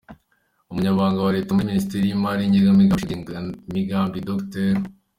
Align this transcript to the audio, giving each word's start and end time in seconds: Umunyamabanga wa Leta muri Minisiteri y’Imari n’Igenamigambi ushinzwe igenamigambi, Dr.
Umunyamabanga 0.71 1.19
wa 1.25 1.35
Leta 1.35 1.51
muri 1.53 1.69
Minisiteri 1.71 2.05
y’Imari 2.05 2.43
n’Igenamigambi 2.45 2.95
ushinzwe 3.01 3.25
igenamigambi, 3.29 4.17
Dr. 4.29 4.73